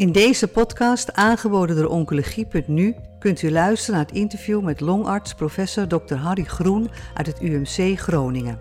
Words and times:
In 0.00 0.12
deze 0.12 0.48
podcast, 0.48 1.12
aangeboden 1.12 1.76
door 1.76 1.86
Oncologie.nu, 1.86 2.94
kunt 3.18 3.42
u 3.42 3.50
luisteren 3.50 3.96
naar 3.96 4.06
het 4.06 4.16
interview 4.16 4.62
met 4.62 4.80
longarts 4.80 5.34
professor 5.34 5.86
Dr. 5.86 6.14
Harry 6.14 6.44
Groen 6.44 6.90
uit 7.14 7.26
het 7.26 7.40
UMC 7.40 7.98
Groningen. 7.98 8.58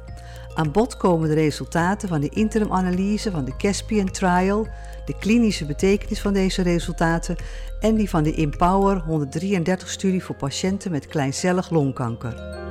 Aan 0.54 0.72
bod 0.72 0.98
komen 0.98 1.30
de 1.30 1.36
resultaten 1.36 2.10
van 2.10 2.22
de 2.22 2.30
interimanalyse 2.30 3.32
van 3.32 3.46
de 3.46 3.56
Caspian 3.58 4.12
Trial, 4.12 4.68
de 5.06 5.18
klinische 5.20 5.66
betekenis 5.66 6.22
van 6.22 6.34
deze 6.34 6.62
resultaten 6.62 7.36
en 7.80 7.96
die 7.96 8.10
van 8.10 8.24
de 8.24 8.36
Empower 8.36 9.04
133-studie 9.10 10.24
voor 10.24 10.36
patiënten 10.36 10.92
met 10.92 11.08
kleincellig 11.08 11.70
longkanker. 11.70 12.68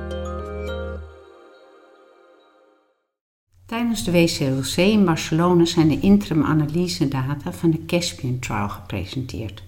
Tijdens 3.69 4.03
de 4.03 4.11
WCLC 4.11 4.75
in 4.75 5.05
Barcelona 5.05 5.65
zijn 5.65 5.87
de 5.87 5.99
interim 5.99 6.43
analyse-data 6.43 7.51
van 7.51 7.71
de 7.71 7.85
Caspian 7.85 8.39
Trial 8.39 8.69
gepresenteerd. 8.69 9.63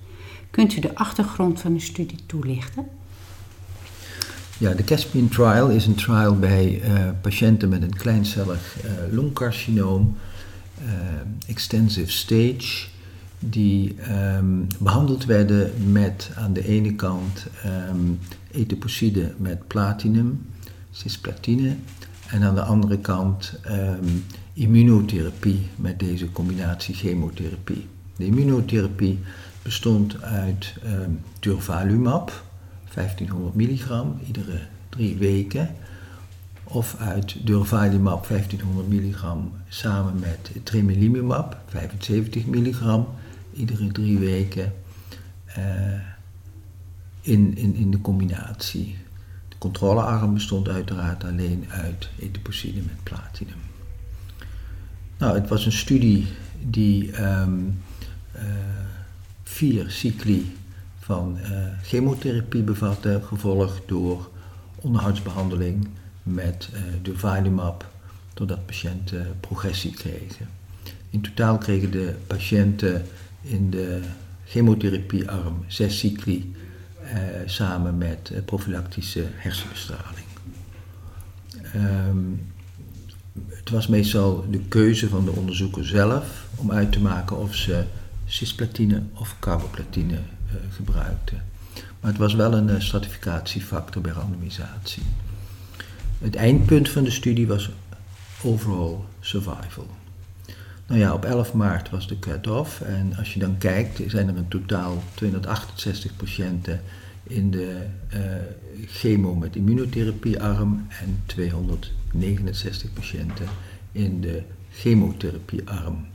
Kunt 0.49 0.75
u 0.75 0.79
de 0.79 0.95
achtergrond 0.95 1.61
van 1.61 1.73
de 1.73 1.79
studie 1.79 2.17
toelichten? 2.25 2.87
Ja, 4.57 4.73
de 4.73 4.83
Caspian 4.83 5.29
Trial 5.29 5.69
is 5.69 5.85
een 5.85 5.95
trial 5.95 6.39
bij 6.39 6.81
uh, 6.83 7.09
patiënten 7.21 7.69
met 7.69 7.81
een 7.81 7.95
kleincellig 7.95 8.77
uh, 8.85 8.91
longcarcinoom, 9.13 10.17
uh, 10.83 10.89
extensive 11.47 12.11
stage, 12.11 12.87
die 13.39 13.95
um, 14.37 14.67
behandeld 14.79 15.25
werden 15.25 15.91
met 15.91 16.31
aan 16.35 16.53
de 16.53 16.67
ene 16.67 16.95
kant 16.95 17.45
um, 17.89 18.19
etoposide 18.51 19.33
met 19.37 19.67
platinum, 19.67 20.45
cisplatine, 20.91 21.75
en 22.31 22.43
aan 22.43 22.55
de 22.55 22.61
andere 22.61 22.97
kant 22.97 23.59
um, 23.67 24.25
immunotherapie 24.53 25.69
met 25.75 25.99
deze 25.99 26.31
combinatie 26.31 26.95
chemotherapie. 26.95 27.87
De 28.15 28.25
immunotherapie 28.25 29.19
bestond 29.61 30.21
uit 30.21 30.73
um, 30.85 31.19
durvalumab, 31.39 32.43
1500 32.93 33.55
milligram 33.55 34.19
iedere 34.27 34.59
drie 34.89 35.17
weken. 35.17 35.75
Of 36.63 36.95
uit 36.99 37.45
durvalumab 37.45 38.27
1500 38.27 38.87
milligram 38.87 39.51
samen 39.67 40.19
met 40.19 40.51
tremelimumab 40.63 41.57
75 41.67 42.45
milligram 42.45 43.07
iedere 43.53 43.87
drie 43.87 44.17
weken 44.19 44.73
uh, 45.57 45.63
in, 47.21 47.57
in, 47.57 47.75
in 47.75 47.91
de 47.91 48.01
combinatie 48.01 48.97
controlearm 49.61 50.33
bestond 50.33 50.69
uiteraard 50.69 51.23
alleen 51.23 51.65
uit 51.69 52.09
etoposide 52.19 52.81
met 52.81 53.03
platinum. 53.03 53.61
Nou, 55.17 55.35
het 55.35 55.49
was 55.49 55.65
een 55.65 55.71
studie 55.71 56.27
die 56.61 57.23
um, 57.23 57.81
uh, 58.35 58.41
vier 59.43 59.89
cycli 59.89 60.57
van 60.99 61.37
uh, 61.41 61.47
chemotherapie 61.83 62.63
bevatte, 62.63 63.21
gevolgd 63.23 63.87
door 63.87 64.29
onderhoudsbehandeling 64.75 65.87
met 66.23 66.69
uh, 66.73 66.79
durvalumab, 67.01 67.91
totdat 68.33 68.65
patiënten 68.65 69.37
progressie 69.39 69.93
kregen. 69.93 70.47
In 71.09 71.21
totaal 71.21 71.57
kregen 71.57 71.91
de 71.91 72.15
patiënten 72.27 73.05
in 73.41 73.69
de 73.69 73.99
chemotherapiearm 74.45 75.65
zes 75.67 75.99
cycli 75.99 76.53
eh, 76.55 76.70
samen 77.45 77.97
met 77.97 78.29
eh, 78.29 78.43
profilactische 78.45 79.25
hersenbestraling. 79.35 80.25
Um, 81.75 82.51
het 83.47 83.69
was 83.69 83.87
meestal 83.87 84.45
de 84.49 84.59
keuze 84.59 85.09
van 85.09 85.25
de 85.25 85.31
onderzoeker 85.31 85.85
zelf 85.85 86.47
om 86.55 86.71
uit 86.71 86.91
te 86.91 87.01
maken 87.01 87.37
of 87.37 87.55
ze 87.55 87.83
cisplatine 88.25 89.03
of 89.13 89.35
carboplatine 89.39 90.13
uh, 90.13 90.53
gebruikten. 90.69 91.43
Maar 91.99 92.11
het 92.11 92.19
was 92.19 92.33
wel 92.33 92.53
een 92.53 92.81
stratificatiefactor 92.81 94.01
bij 94.01 94.11
randomisatie. 94.11 95.03
Het 96.19 96.35
eindpunt 96.35 96.89
van 96.89 97.03
de 97.03 97.11
studie 97.11 97.47
was 97.47 97.69
overall 98.43 98.95
survival. 99.19 99.87
Nou 100.91 101.03
ja, 101.03 101.13
op 101.13 101.25
11 101.25 101.53
maart 101.53 101.89
was 101.89 102.07
de 102.07 102.19
cut-off 102.19 102.81
en 102.81 103.15
als 103.17 103.33
je 103.33 103.39
dan 103.39 103.57
kijkt, 103.57 104.01
zijn 104.07 104.27
er 104.27 104.35
in 104.35 104.47
totaal 104.47 105.03
268 105.13 106.15
patiënten 106.15 106.81
in 107.23 107.51
de 107.51 107.85
uh, 108.13 108.19
chemo 108.87 109.35
met 109.35 109.55
immunotherapiearm 109.55 110.87
en 111.01 111.21
269 111.25 112.93
patiënten 112.93 113.45
in 113.91 114.21
de 114.21 114.41
chemotherapiearm. 114.71 116.05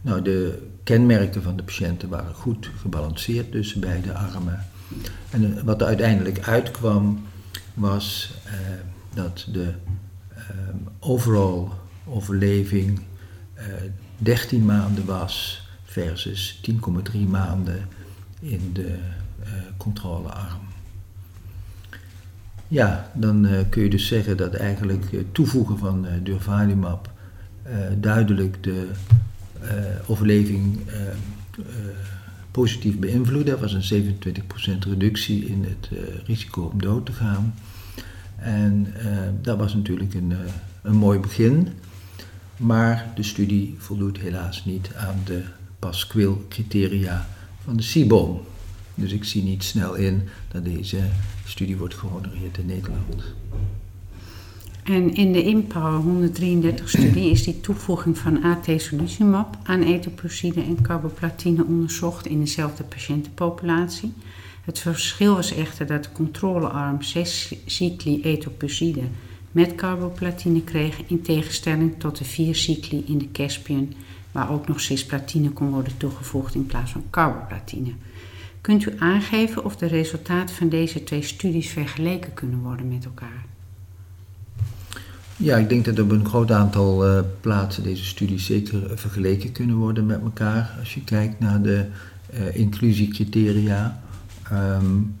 Nou, 0.00 0.22
de 0.22 0.66
kenmerken 0.82 1.42
van 1.42 1.56
de 1.56 1.62
patiënten 1.62 2.08
waren 2.08 2.34
goed 2.34 2.70
gebalanceerd 2.76 3.52
tussen 3.52 3.80
beide 3.80 4.12
armen. 4.12 4.66
En 5.30 5.56
eh, 5.56 5.62
wat 5.62 5.80
er 5.80 5.86
uiteindelijk 5.86 6.38
uitkwam 6.38 7.26
was 7.74 8.34
uh, 8.46 8.52
dat 9.14 9.46
de 9.52 9.72
um, 10.50 10.88
overall 10.98 11.68
overleving 12.04 12.98
uh, 12.98 13.13
13 14.18 14.64
maanden 14.64 15.04
was 15.04 15.66
versus 15.84 16.60
10,3 17.12 17.18
maanden 17.28 17.88
in 18.40 18.70
de 18.72 18.98
uh, 19.40 19.46
controlearm. 19.76 20.60
Ja, 22.68 23.10
dan 23.14 23.44
uh, 23.44 23.60
kun 23.68 23.82
je 23.82 23.90
dus 23.90 24.06
zeggen 24.06 24.36
dat 24.36 24.54
eigenlijk 24.54 25.10
het 25.10 25.34
toevoegen 25.34 25.78
van 25.78 26.06
durvalumab 26.22 27.12
duidelijk 28.00 28.62
de 28.62 28.88
overleving 30.06 30.78
positief 32.50 32.98
beïnvloedde. 32.98 33.50
Er 33.50 33.60
was 33.60 33.72
een 33.72 34.16
27% 34.16 34.88
reductie 34.88 35.46
in 35.46 35.64
het 35.64 35.88
risico 36.26 36.62
om 36.62 36.82
dood 36.82 37.06
te 37.06 37.12
gaan. 37.12 37.54
En 38.36 38.94
dat 39.40 39.58
was 39.58 39.74
natuurlijk 39.74 40.14
een, 40.14 40.32
een 40.82 40.96
mooi 40.96 41.18
begin. 41.18 41.68
Maar 42.56 43.12
de 43.14 43.22
studie 43.22 43.74
voldoet 43.78 44.18
helaas 44.18 44.64
niet 44.64 44.90
aan 44.96 45.20
de 45.24 45.42
Pasquil-criteria 45.78 47.28
van 47.64 47.76
de 47.76 47.82
CIBOM. 47.82 48.40
Dus 48.94 49.12
ik 49.12 49.24
zie 49.24 49.42
niet 49.42 49.64
snel 49.64 49.94
in 49.94 50.28
dat 50.52 50.64
deze 50.64 51.00
studie 51.44 51.76
wordt 51.76 51.94
gehonoreerd 51.94 52.58
in 52.58 52.66
Nederland. 52.66 53.34
En 54.84 55.14
in 55.14 55.32
de 55.32 55.42
IMPOWER 55.42 56.30
133-studie 56.30 57.30
is 57.30 57.44
die 57.44 57.60
toevoeging 57.60 58.18
van 58.18 58.42
atezolizumab 58.42 59.56
aan 59.62 59.82
etoposide 59.82 60.60
en 60.60 60.82
carboplatine 60.82 61.64
onderzocht 61.64 62.26
in 62.26 62.40
dezelfde 62.40 62.82
patiëntenpopulatie. 62.82 64.12
Het 64.64 64.78
verschil 64.78 65.34
was 65.34 65.54
echter 65.54 65.86
dat 65.86 66.04
de 66.04 66.12
controlearm 66.12 67.02
6 67.02 67.54
cycli 67.66 68.22
etoposide 68.22 69.02
met 69.54 69.74
carboplatine 69.74 70.62
kreeg 70.62 70.96
in 71.06 71.22
tegenstelling 71.22 71.94
tot 71.98 72.18
de 72.18 72.24
4 72.24 72.54
cycli 72.54 73.04
in 73.06 73.18
de 73.18 73.30
Caspian, 73.32 73.92
waar 74.32 74.50
ook 74.50 74.68
nog 74.68 74.80
cisplatine 74.80 75.50
kon 75.50 75.70
worden 75.70 75.96
toegevoegd 75.96 76.54
in 76.54 76.66
plaats 76.66 76.90
van 76.90 77.04
carboplatine. 77.10 77.92
Kunt 78.60 78.86
u 78.86 78.92
aangeven 78.98 79.64
of 79.64 79.76
de 79.76 79.86
resultaten 79.86 80.54
van 80.54 80.68
deze 80.68 81.04
twee 81.04 81.22
studies 81.22 81.68
vergeleken 81.68 82.34
kunnen 82.34 82.58
worden 82.58 82.88
met 82.88 83.04
elkaar? 83.04 83.44
Ja, 85.36 85.56
ik 85.56 85.68
denk 85.68 85.84
dat 85.84 85.98
op 85.98 86.10
een 86.10 86.26
groot 86.26 86.50
aantal 86.50 87.08
uh, 87.08 87.24
plaatsen 87.40 87.82
deze 87.82 88.04
studies 88.04 88.44
zeker 88.44 88.98
vergeleken 88.98 89.52
kunnen 89.52 89.76
worden 89.76 90.06
met 90.06 90.20
elkaar. 90.20 90.76
Als 90.78 90.94
je 90.94 91.04
kijkt 91.04 91.40
naar 91.40 91.62
de 91.62 91.86
uh, 92.34 92.56
inclusiecriteria. 92.56 94.02
Um, 94.52 95.16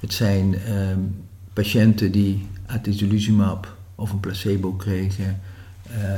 het 0.00 0.12
zijn 0.12 0.72
um, 0.72 1.24
patiënten 1.52 2.12
die 2.12 2.46
atezolizumab 2.66 3.75
of 3.96 4.10
een 4.10 4.20
placebo 4.20 4.72
kregen 4.72 5.40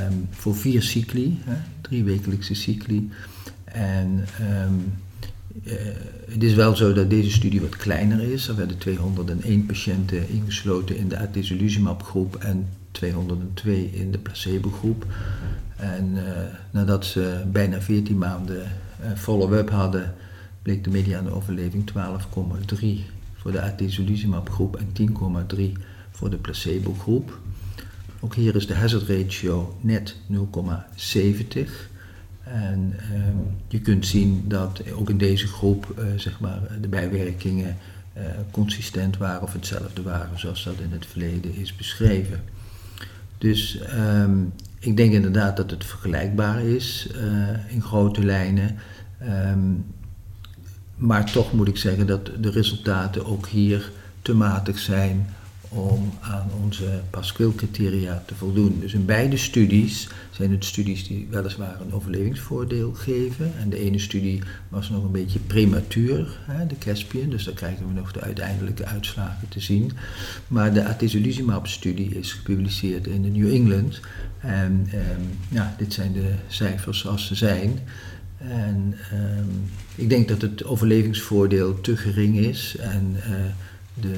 um, 0.09 0.27
voor 0.29 0.55
vier 0.55 0.81
cycli, 0.81 1.39
hè, 1.43 1.55
drie 1.81 2.03
wekelijkse 2.03 2.53
cycli. 2.53 3.09
En 3.63 4.25
uh, 4.41 5.73
het 6.31 6.43
is 6.43 6.53
wel 6.53 6.75
zo 6.75 6.93
dat 6.93 7.09
deze 7.09 7.31
studie 7.31 7.61
wat 7.61 7.75
kleiner 7.75 8.21
is. 8.21 8.47
Er 8.47 8.55
werden 8.55 8.77
201 8.77 9.65
patiënten 9.65 10.29
ingesloten 10.29 10.97
in 10.97 11.07
de 11.07 11.17
atezolizumab 11.17 12.03
groep 12.03 12.35
en 12.35 12.67
202 12.91 13.89
in 13.91 14.11
de 14.11 14.17
placebo 14.17 14.69
groep. 14.69 15.05
En 15.75 16.11
uh, 16.13 16.21
nadat 16.71 17.05
ze 17.05 17.43
bijna 17.51 17.81
14 17.81 18.17
maanden 18.17 18.61
uh, 19.01 19.11
follow-up 19.15 19.69
hadden, 19.69 20.13
bleek 20.61 20.83
de 20.83 20.89
mediane 20.89 21.31
overleving 21.31 21.91
12,3 22.79 22.87
voor 23.35 23.51
de 23.51 23.61
atezolizumab 23.61 24.49
groep 24.49 24.75
en 24.75 25.09
10,3 25.55 25.61
voor 26.11 26.29
de 26.29 26.37
placebo 26.37 26.93
groep. 26.93 27.39
Ook 28.21 28.35
hier 28.35 28.55
is 28.55 28.67
de 28.67 28.73
hazard 28.73 29.07
ratio 29.07 29.77
net 29.81 30.15
0,70. 30.31 30.37
En 32.43 32.93
ehm, 32.97 33.37
je 33.67 33.79
kunt 33.79 34.07
zien 34.07 34.43
dat 34.47 34.91
ook 34.93 35.09
in 35.09 35.17
deze 35.17 35.47
groep 35.47 35.95
uh, 35.99 36.05
zeg 36.15 36.39
maar, 36.39 36.59
de 36.81 36.87
bijwerkingen 36.87 37.77
uh, 38.17 38.23
consistent 38.51 39.17
waren 39.17 39.41
of 39.41 39.53
hetzelfde 39.53 40.01
waren 40.01 40.39
zoals 40.39 40.63
dat 40.63 40.79
in 40.79 40.91
het 40.91 41.05
verleden 41.05 41.55
is 41.55 41.75
beschreven. 41.75 42.43
Dus 43.37 43.79
um, 43.93 44.53
ik 44.79 44.97
denk 44.97 45.13
inderdaad 45.13 45.57
dat 45.57 45.71
het 45.71 45.85
vergelijkbaar 45.85 46.63
is 46.63 47.07
uh, 47.15 47.73
in 47.73 47.81
grote 47.81 48.25
lijnen. 48.25 48.77
Um, 49.23 49.85
maar 50.95 51.31
toch 51.31 51.53
moet 51.53 51.67
ik 51.67 51.77
zeggen 51.77 52.07
dat 52.07 52.31
de 52.39 52.49
resultaten 52.49 53.25
ook 53.25 53.47
hier 53.47 53.91
te 54.21 54.33
matig 54.33 54.79
zijn 54.79 55.27
om 55.69 56.13
aan 56.19 56.49
onze 56.63 57.01
Pascal-criteria 57.09 58.23
te 58.25 58.35
voldoen. 58.35 58.79
Dus 58.79 58.93
in 58.93 59.05
beide 59.05 59.37
studies 59.37 60.07
zijn 60.31 60.51
het 60.51 60.65
studies 60.65 61.07
die 61.07 61.27
weliswaar 61.29 61.81
een 61.81 61.93
overlevingsvoordeel 61.93 62.93
geven. 62.93 63.51
En 63.59 63.69
de 63.69 63.79
ene 63.79 63.99
studie 63.99 64.41
was 64.69 64.89
nog 64.89 65.03
een 65.03 65.11
beetje 65.11 65.39
prematuur, 65.39 66.39
hè, 66.45 66.67
de 66.67 66.77
Caspian, 66.77 67.29
dus 67.29 67.43
daar 67.43 67.53
krijgen 67.53 67.87
we 67.87 67.93
nog 67.93 68.11
de 68.11 68.21
uiteindelijke 68.21 68.85
uitslagen 68.85 69.47
te 69.47 69.59
zien. 69.59 69.91
Maar 70.47 70.73
de 70.73 70.85
atezolizumab-studie 70.85 72.15
is 72.15 72.33
gepubliceerd 72.33 73.07
in 73.07 73.21
de 73.21 73.29
New 73.29 73.53
England. 73.53 73.99
En 74.39 74.87
ehm, 74.91 75.21
ja, 75.49 75.75
dit 75.77 75.93
zijn 75.93 76.13
de 76.13 76.33
cijfers 76.47 76.99
zoals 76.99 77.27
ze 77.27 77.35
zijn. 77.35 77.79
En 78.37 78.95
ehm, 79.11 79.49
ik 79.95 80.09
denk 80.09 80.27
dat 80.27 80.41
het 80.41 80.65
overlevingsvoordeel 80.65 81.81
te 81.81 81.97
gering 81.97 82.37
is 82.37 82.75
en 82.79 83.15
uh, 83.15 83.35
de 83.93 84.15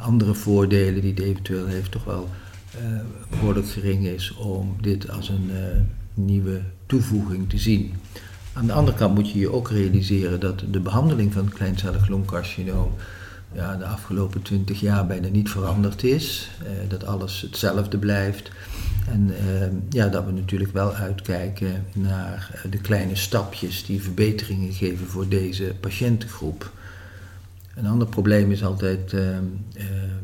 andere 0.00 0.34
voordelen 0.34 1.00
die 1.00 1.10
het 1.10 1.22
eventueel 1.22 1.66
heeft 1.66 1.90
toch 1.90 2.04
wel 2.04 2.28
behoorlijk 3.30 3.68
gering 3.68 4.06
is 4.06 4.34
om 4.34 4.76
dit 4.80 5.10
als 5.10 5.28
een 5.28 5.50
nieuwe 6.14 6.60
toevoeging 6.86 7.48
te 7.48 7.58
zien. 7.58 7.94
Aan 8.52 8.66
de 8.66 8.72
andere 8.72 8.96
kant 8.96 9.14
moet 9.14 9.30
je 9.30 9.38
je 9.38 9.52
ook 9.52 9.70
realiseren 9.70 10.40
dat 10.40 10.64
de 10.70 10.80
behandeling 10.80 11.32
van 11.32 11.44
het 11.44 11.54
kleincellig 11.54 12.08
longcarcinoom 12.08 12.92
ja, 13.54 13.76
de 13.76 13.86
afgelopen 13.86 14.42
twintig 14.42 14.80
jaar 14.80 15.06
bijna 15.06 15.28
niet 15.28 15.50
veranderd 15.50 16.02
is. 16.02 16.50
dat 16.88 17.06
alles 17.06 17.40
hetzelfde 17.40 17.98
blijft. 17.98 18.50
En 19.06 19.34
ja, 19.90 20.08
dat 20.08 20.24
we 20.24 20.32
natuurlijk 20.32 20.72
wel 20.72 20.94
uitkijken 20.94 21.84
naar 21.92 22.62
de 22.70 22.78
kleine 22.78 23.16
stapjes 23.16 23.84
die 23.84 24.02
verbeteringen 24.02 24.72
geven 24.72 25.06
voor 25.06 25.28
deze 25.28 25.74
patiëntengroep. 25.80 26.70
Een 27.74 27.86
ander 27.86 28.08
probleem 28.08 28.50
is 28.50 28.64
altijd 28.64 29.12
uh, 29.12 29.20
uh, 29.20 29.38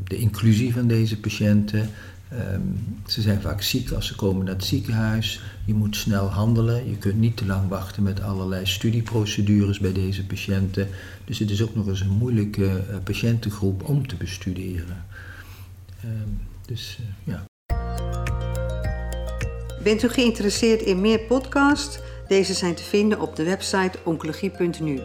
de 0.04 0.16
inclusie 0.16 0.72
van 0.72 0.86
deze 0.86 1.20
patiënten. 1.20 1.90
Ehm, 2.28 2.60
ze 3.06 3.20
zijn 3.20 3.40
vaak 3.40 3.62
ziek 3.62 3.90
als 3.90 4.06
ze 4.06 4.16
komen 4.16 4.44
naar 4.44 4.54
het 4.54 4.64
ziekenhuis. 4.64 5.40
Je 5.64 5.74
moet 5.74 5.96
snel 5.96 6.26
handelen. 6.26 6.88
Je 6.88 6.96
kunt 6.96 7.18
niet 7.18 7.36
te 7.36 7.46
lang 7.46 7.68
wachten 7.68 8.02
met 8.02 8.22
allerlei 8.22 8.66
studieprocedures 8.66 9.78
bij 9.78 9.92
deze 9.92 10.26
patiënten. 10.26 10.88
Dus 11.24 11.38
het 11.38 11.50
is 11.50 11.62
ook 11.62 11.74
nog 11.74 11.86
eens 11.86 12.00
een 12.00 12.16
moeilijke 12.18 12.62
uh, 12.62 12.96
patiëntengroep 13.04 13.88
om 13.88 14.06
te 14.06 14.16
bestuderen. 14.16 15.04
Ehm, 16.00 16.28
dus 16.66 16.98
ja. 17.24 17.44
Bent 19.82 20.02
u 20.02 20.08
geïnteresseerd 20.08 20.82
in 20.82 21.00
meer 21.00 21.20
podcasts? 21.20 21.98
Deze 22.28 22.54
zijn 22.54 22.74
te 22.74 22.82
vinden 22.82 23.20
op 23.20 23.36
de 23.36 23.44
website 23.44 23.98
oncologie.nu. 24.04 25.00